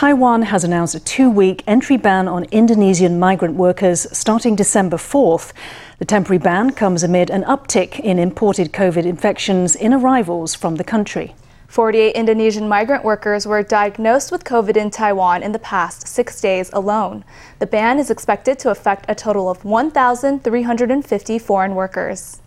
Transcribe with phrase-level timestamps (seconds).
[0.00, 5.52] Taiwan has announced a two week entry ban on Indonesian migrant workers starting December 4th.
[5.98, 10.84] The temporary ban comes amid an uptick in imported COVID infections in arrivals from the
[10.84, 11.34] country.
[11.68, 16.70] 48 Indonesian migrant workers were diagnosed with COVID in Taiwan in the past six days
[16.72, 17.22] alone.
[17.58, 22.40] The ban is expected to affect a total of 1,350 foreign workers.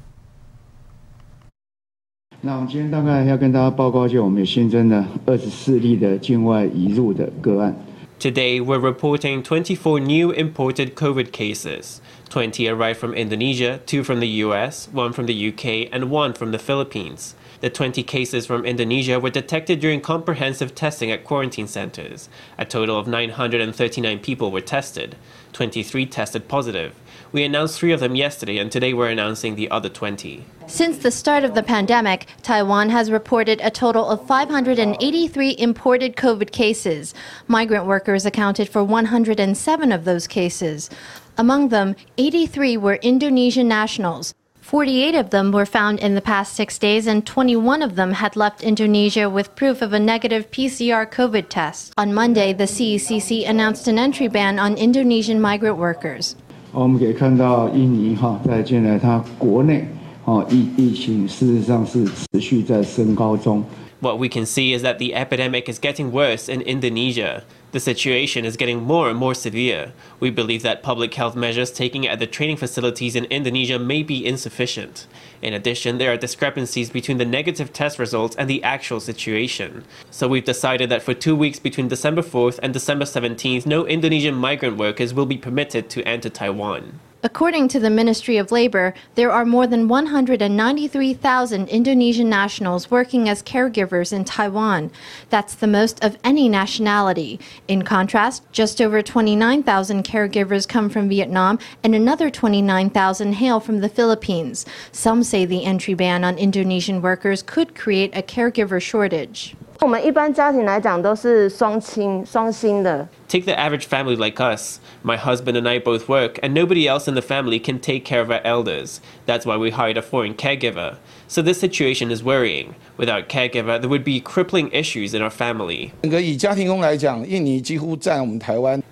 [2.42, 7.74] 那我们今天大概要跟大家报告一下，我们有新增的二十四例的境外移入的个案。
[8.20, 12.00] Today, we're reporting 24 new imported COVID cases.
[12.30, 16.52] 20 arrived from Indonesia, 2 from the US, 1 from the UK, and 1 from
[16.52, 17.34] the Philippines.
[17.60, 22.28] The 20 cases from Indonesia were detected during comprehensive testing at quarantine centers.
[22.56, 25.16] A total of 939 people were tested.
[25.52, 26.92] 23 tested positive.
[27.33, 30.45] We announced three of them yesterday, and today we're announcing the other 20.
[30.67, 36.51] Since the start of the pandemic, Taiwan has reported a total of 583 imported COVID
[36.51, 37.15] cases.
[37.47, 40.91] Migrant workers accounted for 107 of those cases.
[41.35, 44.35] Among them, 83 were Indonesian nationals.
[44.61, 48.35] 48 of them were found in the past six days, and 21 of them had
[48.35, 51.93] left Indonesia with proof of a negative PCR COVID test.
[51.97, 56.35] On Monday, the CECC announced an entry ban on Indonesian migrant workers.
[56.72, 59.86] 我们可以看到印尼哈，在近来它国内
[60.24, 63.64] 哦疫疫情事实上是持续在升高中。
[64.00, 67.42] What we can see is that the epidemic is getting worse in Indonesia.
[67.72, 69.88] The situation is getting more and more severe.
[70.20, 74.24] We believe that public health measures taken at the training facilities in Indonesia may be
[74.24, 75.08] insufficient.
[75.43, 79.83] In addition, there are discrepancies between the negative test results and the actual situation.
[80.09, 84.35] So we've decided that for two weeks between December 4th and December 17th, no Indonesian
[84.35, 87.01] migrant workers will be permitted to enter Taiwan.
[87.22, 93.42] According to the Ministry of Labor, there are more than 193,000 Indonesian nationals working as
[93.42, 94.92] caregivers in Taiwan.
[95.28, 97.40] That's the most of any nationality.
[97.66, 103.88] In contrast, just over 29,000 caregivers come from Vietnam and another 29,000 hail from the
[103.88, 104.64] Philippines.
[104.92, 109.56] Some say the entry ban on Indonesian workers could create a caregiver shortage.
[109.80, 113.06] 我们一般家庭来讲都是双亲双薪的。
[113.33, 114.79] Take the average family like us.
[115.01, 118.21] My husband and I both work, and nobody else in the family can take care
[118.21, 119.01] of our elders.
[119.25, 120.97] That's why we hired a foreign caregiver.
[121.27, 122.75] So this situation is worrying.
[122.95, 125.93] Without caregiver, there would be crippling issues in our family.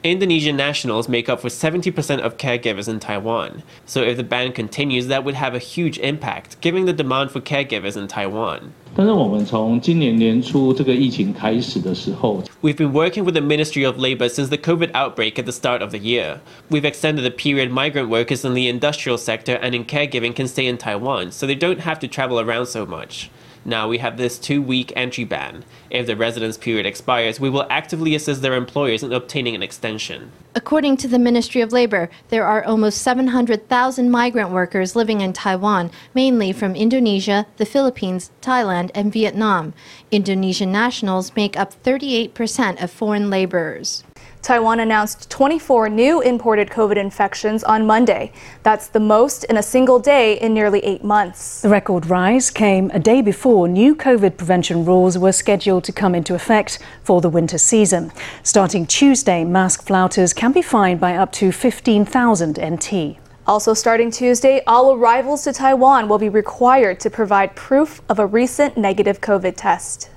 [0.03, 3.61] Indonesian nationals make up for 70% of caregivers in Taiwan.
[3.85, 7.41] So if the ban continues, that would have a huge impact, giving the demand for
[7.41, 8.73] caregivers in Taiwan.
[8.94, 15.82] 但是我们从今年年初这个疫情开始的时候，We've been working with the Ministry of Labor since the COVID outbreak at the start
[15.82, 16.40] of the year.
[16.70, 20.66] We've extended the period migrant workers in the industrial sector and in caregiving can stay
[20.66, 23.28] in Taiwan, so they don't have to travel around so much.
[23.63, 25.63] Now we have this two week entry ban.
[25.91, 30.31] If the residence period expires, we will actively assist their employers in obtaining an extension.
[30.55, 35.91] According to the Ministry of Labor, there are almost 700,000 migrant workers living in Taiwan,
[36.15, 39.73] mainly from Indonesia, the Philippines, Thailand, and Vietnam.
[40.09, 44.03] Indonesian nationals make up 38% of foreign laborers.
[44.41, 48.31] Taiwan announced 24 new imported COVID infections on Monday.
[48.63, 51.61] That's the most in a single day in nearly eight months.
[51.61, 56.15] The record rise came a day before new COVID prevention rules were scheduled to come
[56.15, 58.11] into effect for the winter season.
[58.41, 63.17] Starting Tuesday, mask flouters can be fined by up to 15,000 NT.
[63.45, 68.25] Also starting Tuesday, all arrivals to Taiwan will be required to provide proof of a
[68.25, 70.09] recent negative COVID test.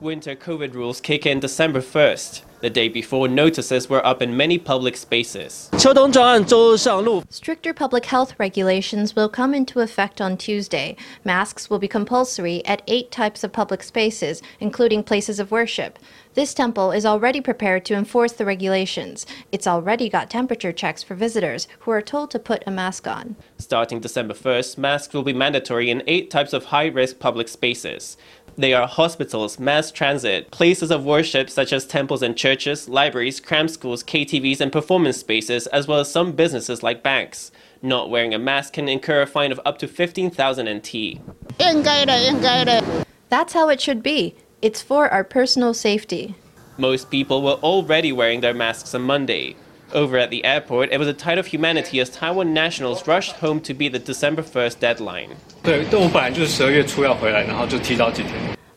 [0.00, 2.42] Winter COVID rules kick in December 1st.
[2.60, 5.68] The day before, notices were up in many public spaces.
[5.74, 10.96] Stricter public health regulations will come into effect on Tuesday.
[11.24, 15.98] Masks will be compulsory at eight types of public spaces, including places of worship.
[16.34, 19.24] This temple is already prepared to enforce the regulations.
[19.52, 23.36] It's already got temperature checks for visitors who are told to put a mask on.
[23.58, 28.16] Starting December 1st, masks will be mandatory in eight types of high risk public spaces.
[28.56, 33.66] They are hospitals, mass transit, places of worship such as temples and churches, libraries, cram
[33.66, 37.50] schools, KTVs, and performance spaces, as well as some businesses like banks.
[37.82, 41.20] Not wearing a mask can incur a fine of up to 15,000 NT.
[43.28, 44.36] That's how it should be.
[44.62, 46.36] It's for our personal safety.
[46.78, 49.56] Most people were already wearing their masks on Monday.
[49.92, 53.60] Over at the airport, it was a tide of humanity as Taiwan nationals rushed home
[53.60, 55.36] to beat the December 1st deadline.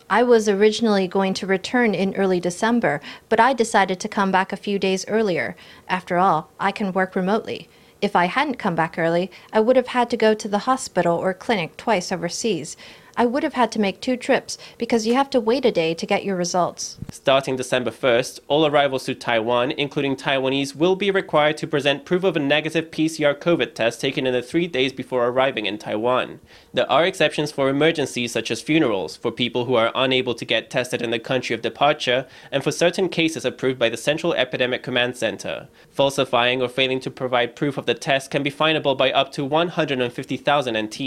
[0.09, 4.53] I was originally going to return in early December, but I decided to come back
[4.53, 5.55] a few days earlier.
[5.89, 7.67] After all, I can work remotely.
[7.99, 11.17] If I hadn't come back early, I would have had to go to the hospital
[11.17, 12.77] or clinic twice overseas.
[13.19, 15.95] I would have had to make two trips because you have to wait a day
[15.95, 16.99] to get your results.
[17.09, 22.23] Starting December 1st, all arrivals to Taiwan, including Taiwanese, will be required to present proof
[22.23, 26.39] of a negative PCR COVID test taken in the three days before arriving in Taiwan.
[26.77, 30.69] There are exceptions for emergencies such as funerals, for people who are unable to get
[30.69, 34.83] tested in the country of departure, and for certain cases approved by the Central Epidemic
[34.83, 35.69] Command Center.
[35.89, 39.43] Falsifying or failing to provide proof of the test can be finable by up to
[39.43, 40.97] 150,000 NT.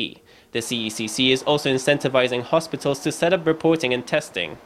[0.50, 4.58] The CECC is also incentivizing hospitals to set up reporting and testing.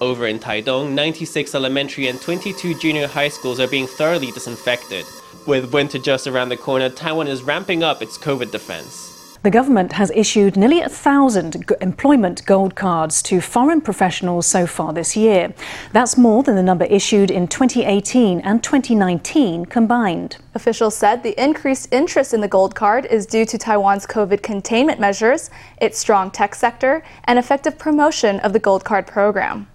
[0.00, 5.04] Over in Taidong, 96 elementary and 22 junior high schools are being thoroughly disinfected.
[5.46, 9.13] With winter just around the corner, Taiwan is ramping up its COVID defense.
[9.44, 14.94] The government has issued nearly a thousand employment gold cards to foreign professionals so far
[14.94, 15.52] this year.
[15.92, 20.38] That's more than the number issued in 2018 and 2019 combined.
[20.54, 24.98] Officials said the increased interest in the gold card is due to Taiwan's COVID containment
[24.98, 29.68] measures, its strong tech sector, and effective promotion of the gold card program.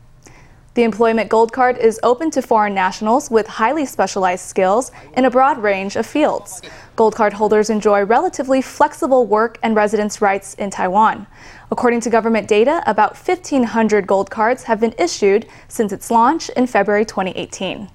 [0.75, 5.31] The Employment Gold Card is open to foreign nationals with highly specialized skills in a
[5.31, 6.61] broad range of fields.
[6.95, 11.25] Gold Card holders enjoy relatively flexible work and residence rights in Taiwan.
[11.71, 16.67] According to government data, about 1,500 gold cards have been issued since its launch in
[16.67, 17.89] February 2018.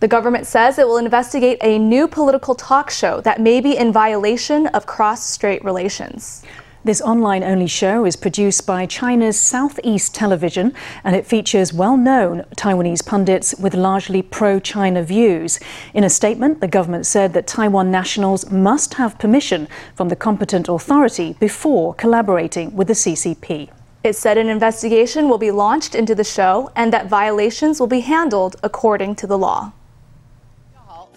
[0.00, 3.92] The government says it will investigate a new political talk show that may be in
[3.92, 6.44] violation of cross strait relations.
[6.86, 10.72] This online only show is produced by China's Southeast Television
[11.02, 15.58] and it features well known Taiwanese pundits with largely pro China views.
[15.94, 19.66] In a statement, the government said that Taiwan nationals must have permission
[19.96, 23.68] from the competent authority before collaborating with the CCP.
[24.04, 28.02] It said an investigation will be launched into the show and that violations will be
[28.02, 29.72] handled according to the law.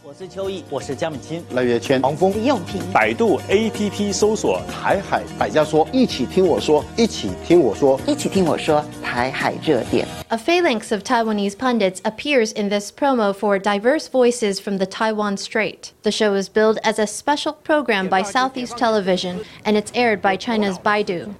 [0.08, 2.80] 我是邱毅，我是江敏清，赖月谦、黄峰、李永平。
[2.92, 10.06] 百度 APP 搜索“台海百家说”，一起听我说，一起听我说，一起听我说台海热点。
[10.28, 15.92] A phalanx of Taiwanese pundits appears in this promo for diverse voices from the Taiwan Strait.
[16.02, 20.36] The show is billed as a special program by Southeast Television, and it's aired by
[20.36, 21.34] China's Baidu.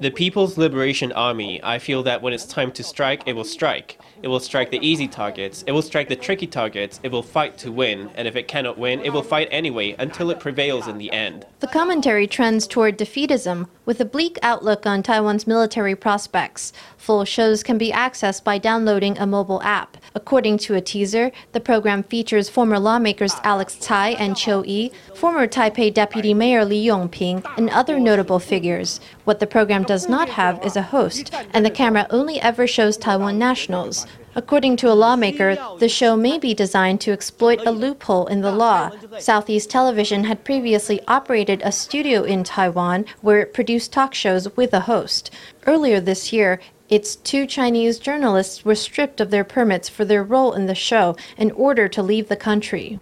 [0.00, 3.98] The People's Liberation Army, I feel that when it's time to strike, it will strike.
[4.21, 7.57] It will strike the easy targets, it will strike the tricky targets, it will fight
[7.59, 10.97] to win, and if it cannot win, it will fight anyway until it prevails in
[10.97, 11.45] the end.
[11.61, 16.73] The commentary trends toward defeatism, with a bleak outlook on Taiwan's military prospects.
[16.97, 19.97] Full shows can be accessed by downloading a mobile app.
[20.13, 25.47] According to a teaser, the program features former lawmakers Alex Tsai and Chiu Yi, former
[25.47, 28.99] Taipei Deputy Mayor Li Yongping, and other notable figures.
[29.23, 32.97] What the program does not have is a host, and the camera only ever shows
[32.97, 34.05] Taiwan nationals.
[34.35, 38.51] According to a lawmaker, the show may be designed to exploit a loophole in the
[38.51, 38.91] law.
[39.17, 44.73] Southeast Television had previously operated a studio in Taiwan where it produced talk shows with
[44.73, 45.31] a host.
[45.65, 46.59] Earlier this year,
[46.89, 51.15] its two Chinese journalists were stripped of their permits for their role in the show
[51.37, 52.99] in order to leave the country.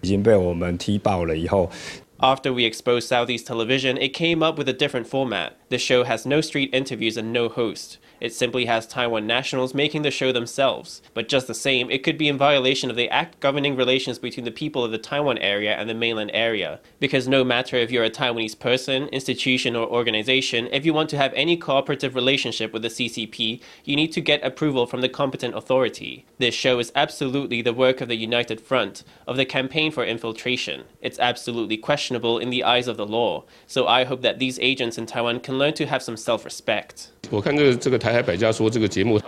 [2.19, 5.55] After we exposed Southeast Television, it came up with a different format.
[5.69, 7.99] The show has no street interviews and no host.
[8.19, 11.01] It simply has Taiwan nationals making the show themselves.
[11.13, 14.45] But just the same, it could be in violation of the act governing relations between
[14.45, 16.79] the people of the Taiwan area and the mainland area.
[16.99, 21.17] Because no matter if you're a Taiwanese person, institution, or organization, if you want to
[21.17, 25.55] have any cooperative relationship with the CCP, you need to get approval from the competent
[25.55, 26.25] authority.
[26.39, 30.83] This show is absolutely the work of the United Front, of the campaign for infiltration.
[31.01, 33.43] It's absolutely questionable in the eyes of the law.
[33.67, 37.11] So I hope that these agents in Taiwan can learn to have some self respect.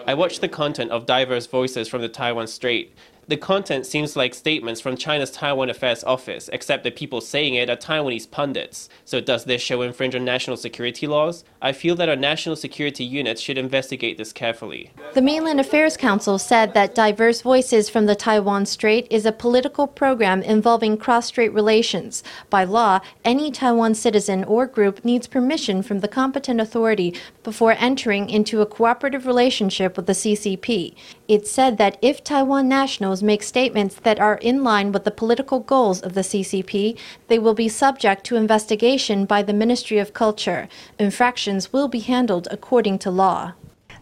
[0.07, 2.93] I watched the content of diverse voices from the Taiwan Strait.
[3.29, 7.69] The content seems like statements from China's Taiwan Affairs Office, except the people saying it
[7.69, 8.89] are Taiwanese pundits.
[9.05, 11.43] So does this show infringe on national security laws?
[11.61, 14.89] I feel that our national security units should investigate this carefully.
[15.13, 19.85] The Mainland Affairs Council said that Diverse Voices from the Taiwan Strait is a political
[19.85, 22.23] program involving cross strait relations.
[22.49, 28.27] By law, any Taiwan citizen or group needs permission from the competent authority before entering
[28.27, 30.95] into a cooperative relationship with the CCP.
[31.29, 35.59] It said that if Taiwan nationals make statements that are in line with the political
[35.59, 40.67] goals of the CCP, they will be subject to investigation by the Ministry of Culture.
[40.97, 43.53] Infractions will be handled according to law.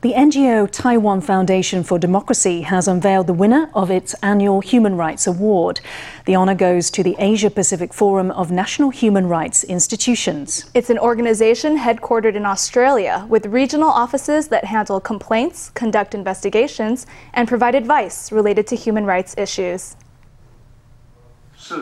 [0.03, 5.29] The NGO Taiwan Foundation for Democracy has unveiled the winner of its annual Human Rights
[5.29, 5.81] Award.
[6.25, 10.69] The honor goes to the Asia Pacific Forum of National Human Rights Institutions.
[10.75, 17.47] It's an organization headquartered in Australia with regional offices that handle complaints, conduct investigations, and
[17.47, 19.95] provide advice related to human rights issues.
[21.57, 21.77] 是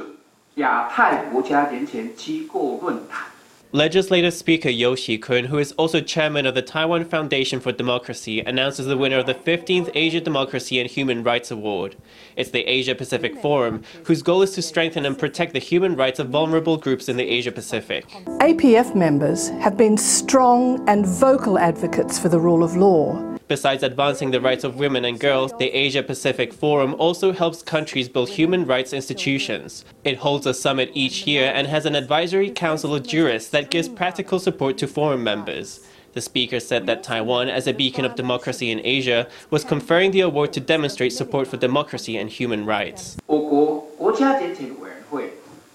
[0.56, 3.33] 亚太国家人权机构论坛。
[3.75, 8.85] Legislative Speaker You Si-kun, who is also chairman of the Taiwan Foundation for Democracy, announces
[8.85, 11.97] the winner of the 15th Asia Democracy and Human Rights Award.
[12.37, 16.19] It's the Asia Pacific Forum, whose goal is to strengthen and protect the human rights
[16.19, 18.07] of vulnerable groups in the Asia Pacific.
[18.39, 23.34] APF members have been strong and vocal advocates for the rule of law.
[23.50, 28.08] Besides advancing the rights of women and girls, the Asia Pacific Forum also helps countries
[28.08, 29.84] build human rights institutions.
[30.04, 33.88] It holds a summit each year and has an advisory council of jurists that gives
[33.88, 35.80] practical support to forum members.
[36.12, 40.20] The speaker said that Taiwan, as a beacon of democracy in Asia, was conferring the
[40.20, 43.16] award to demonstrate support for democracy and human rights.
[43.26, 45.32] 我国国家检体委员会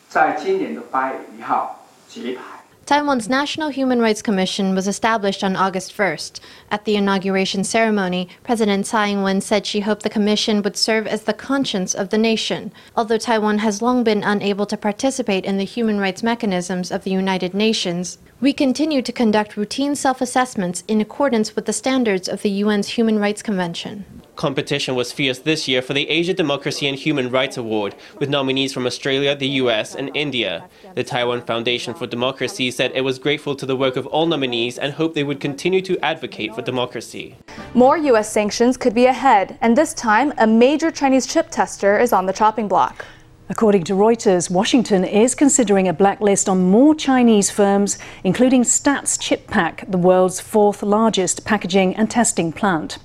[0.10, 2.59] 在今年的八月一号揭牌。
[2.90, 6.40] Taiwan's National Human Rights Commission was established on August 1st.
[6.73, 11.23] At the inauguration ceremony, President Tsai Ing-wen said she hoped the commission would serve as
[11.23, 12.73] the conscience of the nation.
[12.97, 17.12] Although Taiwan has long been unable to participate in the human rights mechanisms of the
[17.12, 22.61] United Nations, we continue to conduct routine self-assessments in accordance with the standards of the
[22.61, 24.04] UN's Human Rights Convention.
[24.40, 28.73] Competition was fierce this year for the Asia Democracy and Human Rights Award, with nominees
[28.73, 30.66] from Australia, the US, and India.
[30.94, 34.78] The Taiwan Foundation for Democracy said it was grateful to the work of all nominees
[34.78, 37.37] and hoped they would continue to advocate for democracy.
[37.75, 38.32] More U.S.
[38.32, 42.32] sanctions could be ahead, and this time, a major Chinese chip tester is on the
[42.32, 43.04] chopping block.
[43.50, 49.90] According to Reuters, Washington is considering a blacklist on more Chinese firms, including Stats ChipPac,
[49.90, 52.99] the world's fourth largest packaging and testing plant.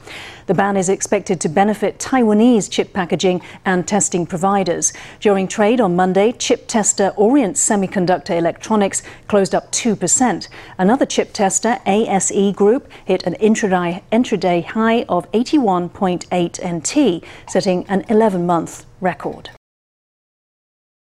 [0.46, 4.94] The ban is expected to benefit Taiwanese chip packaging and testing providers.
[5.20, 10.48] During trade on Monday, chip tester Orient Semiconductor Electronics closed up 2%.
[10.78, 18.06] Another chip tester, ASE Group, hit an intraday, intraday high of 81.8 NT, setting an
[18.10, 19.50] 11 month record.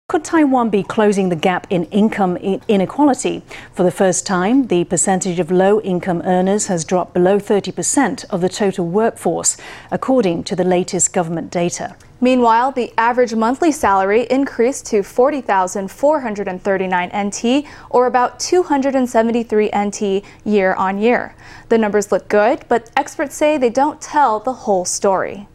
[0.08, 3.42] Could Taiwan be closing the gap in income inequality?
[3.74, 8.40] For the first time, the percentage of low income earners has dropped below 30% of
[8.40, 9.58] the total workforce,
[9.92, 11.96] according to the latest government data.
[12.22, 21.00] Meanwhile, the average monthly salary increased to 40,439 NT, or about 273 NT year on
[21.00, 21.36] year.
[21.70, 25.48] The numbers look good, but experts say they don't tell the whole story.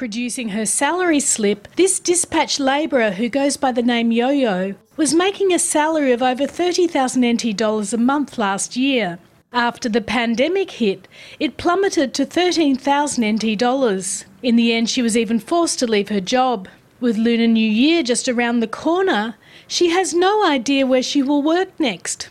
[0.00, 5.12] Producing her salary slip, this dispatch labourer who goes by the name Yo Yo was
[5.12, 9.18] making a salary of over 30,000 NT dollars a month last year.
[9.52, 11.06] After the pandemic hit,
[11.38, 14.24] it plummeted to 13,000 NT dollars.
[14.42, 16.66] In the end, she was even forced to leave her job.
[16.98, 19.34] With Lunar New Year just around the corner,
[19.68, 22.30] she has no idea where she will work next.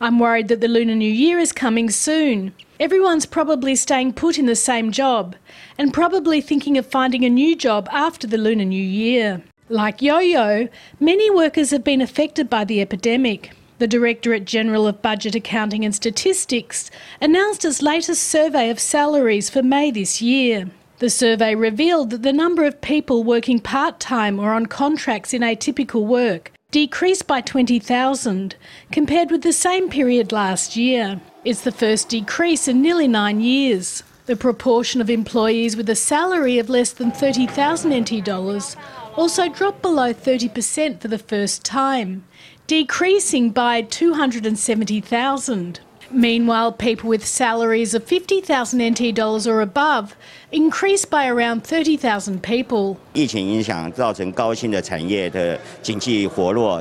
[0.00, 2.52] I'm worried that the Lunar New Year is coming soon.
[2.78, 5.36] Everyone's probably staying put in the same job
[5.78, 9.42] and probably thinking of finding a new job after the Lunar New Year.
[9.68, 10.68] Like Yo Yo,
[10.98, 13.52] many workers have been affected by the epidemic.
[13.78, 19.62] The Directorate General of Budget Accounting and Statistics announced its latest survey of salaries for
[19.62, 20.70] May this year.
[20.98, 25.42] The survey revealed that the number of people working part time or on contracts in
[25.42, 28.54] atypical work decreased by 20,000
[28.92, 31.20] compared with the same period last year.
[31.44, 34.02] It's the first decrease in nearly nine years.
[34.26, 38.76] The proportion of employees with a salary of less than 30,000 NT dollars
[39.16, 42.24] also dropped below 30% for the first time,
[42.68, 45.80] decreasing by 270,000.
[46.12, 50.16] Meanwhile, people with salaries of 50,000 NT dollars or above
[50.50, 52.98] increased by around 30,000 people.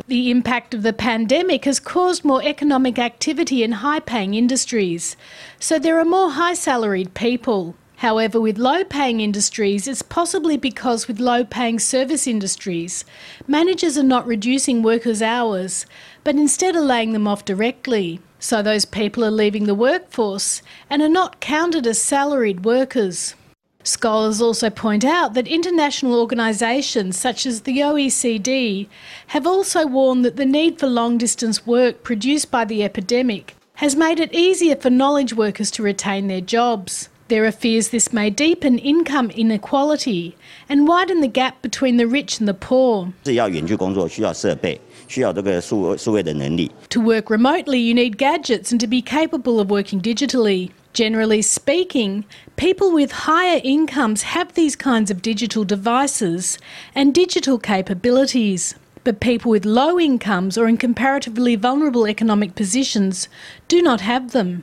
[0.08, 5.16] The impact of the pandemic has caused more economic activity in high-paying industries,
[5.60, 7.76] so there are more high-salaried people.
[7.98, 13.06] However, with low paying industries, it's possibly because with low paying service industries,
[13.46, 15.86] managers are not reducing workers' hours,
[16.24, 18.22] but instead are laying them off directly.
[18.39, 23.35] So those people are leaving the workforce and are not counted as salaried workers.
[23.83, 28.89] Scholars also point out that international organisations such as the OECD
[29.29, 33.95] have also warned that the need for long distance work produced by the epidemic has
[33.95, 37.09] made it easier for knowledge workers to retain their jobs.
[37.29, 40.37] There are fears this may deepen income inequality
[40.69, 43.13] and widen the gap between the rich and the poor.
[43.25, 46.71] 是要远距工作需要设备， 需要这个数数位的能力。
[46.91, 50.71] To work remotely, you need gadgets and to be capable of working digitally.
[50.93, 52.25] Generally speaking,
[52.57, 56.57] people with higher incomes have these kinds of digital devices
[56.95, 58.77] and digital capabilities.
[59.03, 63.29] But people with low incomes or in comparatively vulnerable economic positions
[63.69, 64.63] do not have them.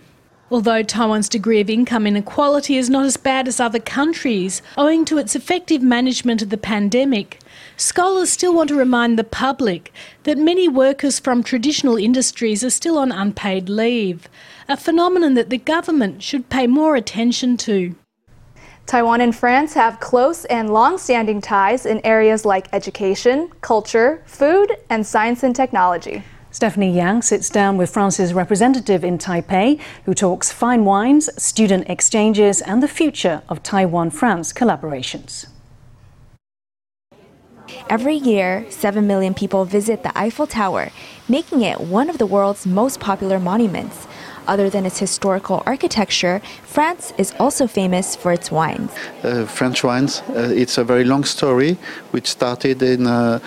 [0.50, 5.17] Although Taiwan's degree of income inequality is not as bad as other countries, owing to
[5.17, 7.39] its effective management of the pandemic,
[7.76, 9.92] scholars still want to remind the public
[10.25, 14.28] that many workers from traditional industries are still on unpaid leave,
[14.68, 17.95] a phenomenon that the government should pay more attention to.
[18.87, 25.04] Taiwan and France have close and long-standing ties in areas like education, culture, food, and
[25.04, 26.23] science and technology.
[26.52, 32.62] Stephanie Yang sits down with France's representative in Taipei, who talks fine wines, student exchanges,
[32.62, 35.49] and the future of Taiwan France collaborations.
[37.88, 40.90] Every year, 7 million people visit the Eiffel Tower,
[41.28, 44.09] making it one of the world's most popular monuments.
[44.49, 48.90] Other than its historical architecture, France is also famous for its wines.
[49.23, 51.78] Uh, French wines, uh, it's a very long story
[52.11, 53.38] which started in uh,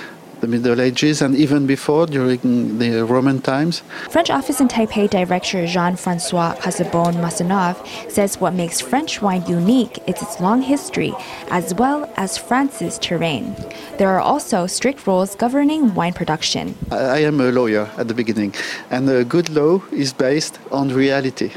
[0.41, 3.81] the Middle Ages and even before during the Roman times.
[4.09, 10.39] French office in Taipei director Jean-Francois Casabonne-Masonnave says what makes French wine unique is its
[10.39, 11.13] long history
[11.49, 13.55] as well as France's terrain.
[13.97, 16.75] There are also strict rules governing wine production.
[16.91, 18.53] I am a lawyer at the beginning
[18.89, 21.51] and a good law is based on reality.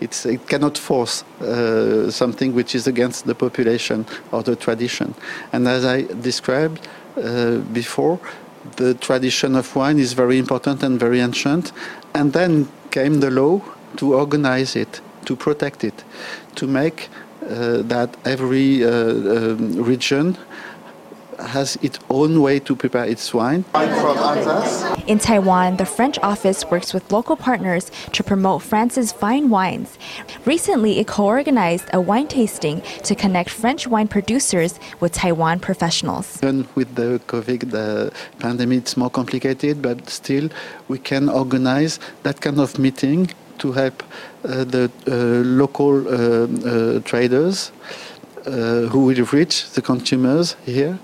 [0.00, 5.14] It's, it cannot force uh, something which is against the population or the tradition.
[5.52, 6.86] And as I described,
[7.72, 8.20] before,
[8.76, 11.72] the tradition of wine is very important and very ancient.
[12.14, 13.60] And then came the law
[13.96, 16.04] to organize it, to protect it,
[16.54, 17.08] to make
[17.42, 20.36] uh, that every uh, um, region
[21.38, 23.64] has its own way to prepare its wine.
[25.06, 29.98] In Taiwan, the French office works with local partners to promote France's fine wines.
[30.44, 36.38] Recently, it co-organized a wine tasting to connect French wine producers with Taiwan professionals.
[36.42, 40.48] Even with the COVID the pandemic, it's more complicated, but still
[40.88, 44.02] we can organize that kind of meeting to help
[44.44, 45.14] uh, the uh,
[45.62, 47.72] local uh, uh traders
[48.46, 50.98] who will reach the consumers here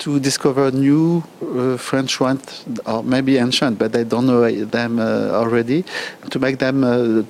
[0.00, 5.40] to discover new uh, French wines, or maybe ancient, but they don't know them uh,
[5.40, 5.84] already,
[6.30, 7.22] to make them uh,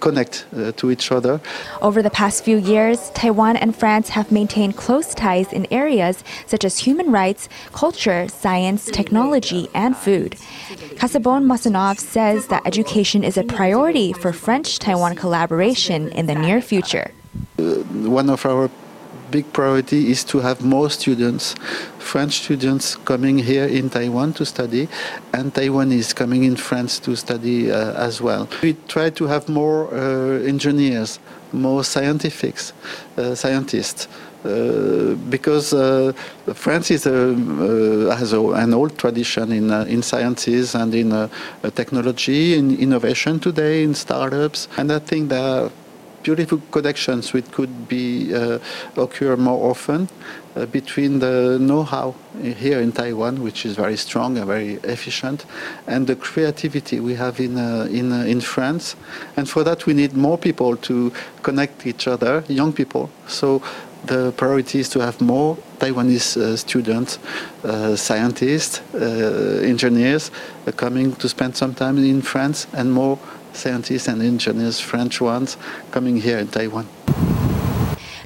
[0.00, 1.38] connect uh, to each other.
[1.82, 6.64] Over the past few years, Taiwan and France have maintained close ties in areas such
[6.64, 10.36] as human rights, culture, science, technology, and food.
[10.96, 17.10] Casabonne-Masonnave says that education is a priority for French Taiwan collaboration in the near future.
[17.58, 17.84] Uh,
[18.20, 18.70] one of our
[19.30, 21.54] big priority is to have more students,
[21.98, 24.88] French students coming here in Taiwan to study,
[25.32, 28.48] and Taiwanese coming in France to study uh, as well.
[28.62, 31.18] We try to have more uh, engineers,
[31.52, 34.08] more uh, scientists.
[34.44, 36.12] Uh, because uh,
[36.54, 41.28] France is a, uh, has a, an old tradition in, in sciences and in
[41.74, 45.72] technology, in innovation today, in startups, and I think that
[46.28, 48.58] beautiful connections which could be uh,
[48.96, 50.08] occur more often
[50.56, 55.46] uh, between the know-how here in Taiwan, which is very strong and very efficient,
[55.86, 58.96] and the creativity we have in uh, in in France.
[59.36, 61.12] And for that, we need more people to
[61.42, 63.08] connect each other, young people.
[63.26, 63.62] So
[64.06, 67.18] the priority is to have more Taiwanese uh, students,
[67.64, 70.30] uh, scientists, uh, engineers
[70.76, 73.18] coming to spend some time in France, and more
[73.58, 75.56] scientists and engineers, French ones,
[75.90, 76.86] coming here in Taiwan.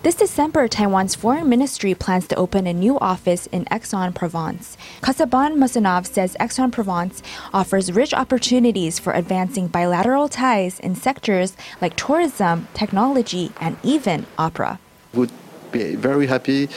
[0.03, 4.77] This December, Taiwan's foreign ministry plans to open a new office in Aix-en-Provence.
[5.01, 7.23] Casabonne-Masonnave says Aix-en-Provence
[7.55, 14.81] offers rich opportunities for advancing bilateral ties in sectors like tourism, technology, and even opera.
[15.15, 15.31] Would
[15.71, 16.69] be very happy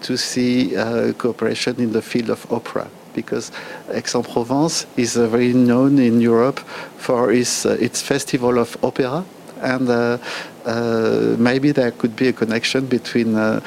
[0.00, 3.50] to see uh, cooperation in the field of opera because
[3.92, 6.60] Aix-en-Provence is uh, very known in Europe
[6.98, 9.24] for its, uh, its festival of opera
[9.62, 10.18] and uh,
[10.64, 13.60] uh, maybe there could be a connection between uh,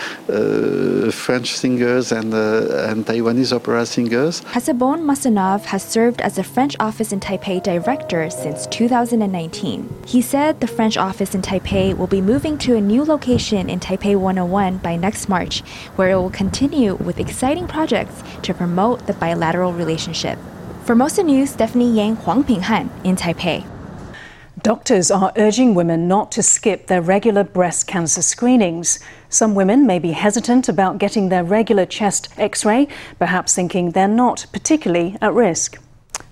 [1.12, 4.42] French singers and, and Taiwanese opera singers.
[4.42, 10.04] Casabonne-Masonnave has served as the French office in Taipei director since 2019.
[10.06, 13.80] He said the French office in Taipei will be moving to a new location in
[13.80, 15.62] Taipei 101 by next March,
[15.96, 20.38] where it will continue with exciting projects to promote the bilateral relationship.
[20.84, 23.73] For Formosa News, Stephanie Yang Huang Pinghan in Taipei.
[24.62, 29.00] Doctors are urging women not to skip their regular breast cancer screenings.
[29.28, 32.88] Some women may be hesitant about getting their regular chest x ray,
[33.18, 35.82] perhaps thinking they're not particularly at risk.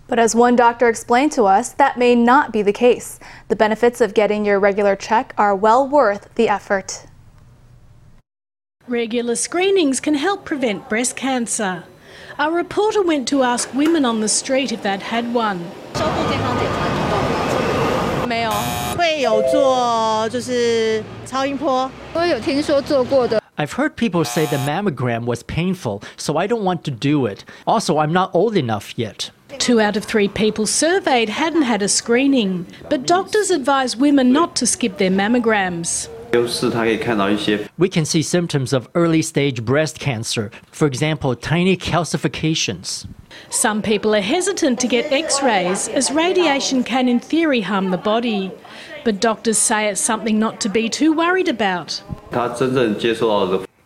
[0.07, 3.19] But as one doctor explained to us, that may not be the case.
[3.47, 7.07] The benefits of getting your regular check are well worth the effort.
[8.87, 11.85] Regular screenings can help prevent breast cancer.
[12.37, 15.71] Our reporter went to ask women on the street if they'd had one.
[19.00, 21.90] 会有做就是超音波。
[22.12, 23.42] 我有听说做过的。
[23.58, 27.44] I've heard people say the mammogram was painful, so I don't want to do it.
[27.64, 29.30] Also, I'm not old enough yet.
[29.58, 34.56] Two out of three people surveyed hadn't had a screening, but doctors advise women not
[34.56, 36.08] to skip their mammograms.
[37.77, 43.05] We can see symptoms of early stage breast cancer, for example, tiny calcifications.
[43.49, 47.97] Some people are hesitant to get x rays as radiation can, in theory, harm the
[47.97, 48.51] body.
[49.03, 52.01] But doctors say it's something not to be too worried about.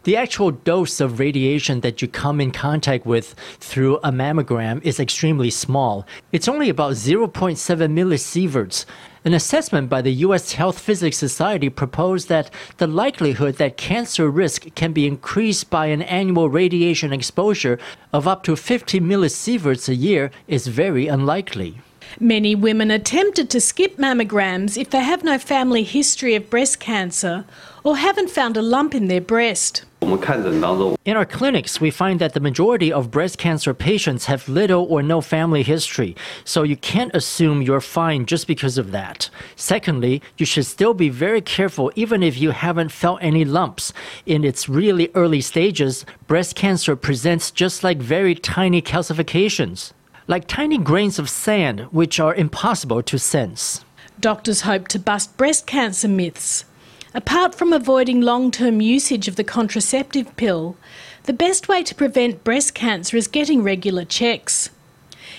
[0.05, 4.99] The actual dose of radiation that you come in contact with through a mammogram is
[4.99, 6.05] extremely small.
[6.31, 8.85] It's only about 0.7 millisieverts.
[9.25, 14.67] An assessment by the US Health Physics Society proposed that the likelihood that cancer risk
[14.75, 17.79] can be increased by an annual radiation exposure
[18.13, 21.79] of up to 50 millisieverts a year is very unlikely.
[22.19, 26.79] Many women are tempted to skip mammograms if they have no family history of breast
[26.79, 27.45] cancer
[27.83, 29.83] or haven't found a lump in their breast.
[30.01, 35.01] In our clinics, we find that the majority of breast cancer patients have little or
[35.01, 39.31] no family history, so you can't assume you're fine just because of that.
[39.55, 43.93] Secondly, you should still be very careful even if you haven't felt any lumps.
[44.27, 49.91] In its really early stages, breast cancer presents just like very tiny calcifications,
[50.27, 53.85] like tiny grains of sand, which are impossible to sense.
[54.19, 56.65] Doctors hope to bust breast cancer myths.
[57.13, 60.75] Apart from avoiding long term usage of the contraceptive pill,
[61.23, 64.69] the best way to prevent breast cancer is getting regular checks.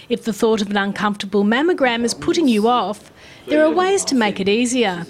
[0.08, 3.10] If the thought of an uncomfortable mammogram is putting you off,
[3.46, 5.04] there are ways to make it easier.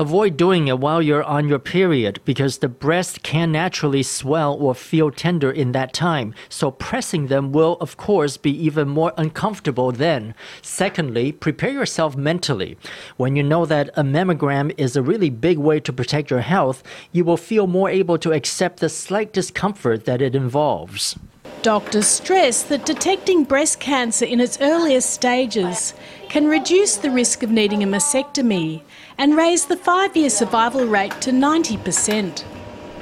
[0.00, 4.72] Avoid doing it while you're on your period because the breast can naturally swell or
[4.72, 9.90] feel tender in that time, so pressing them will, of course, be even more uncomfortable
[9.90, 10.36] then.
[10.62, 12.78] Secondly, prepare yourself mentally.
[13.16, 16.84] When you know that a mammogram is a really big way to protect your health,
[17.10, 21.18] you will feel more able to accept the slight discomfort that it involves.
[21.62, 25.92] Doctors stress that detecting breast cancer in its earliest stages
[26.28, 28.82] can reduce the risk of needing a mastectomy
[29.18, 32.44] and raise the five year survival rate to 90%.